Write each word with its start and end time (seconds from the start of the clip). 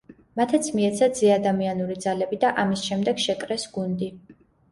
მათაც 0.39 0.69
მიეცათ 0.77 1.19
ზეადამიანური 1.19 1.97
ძალები 2.07 2.39
და 2.45 2.53
ამის 2.63 2.85
შემდეგ 2.87 3.23
შეკრეს 3.27 3.67
გუნდი. 3.77 4.09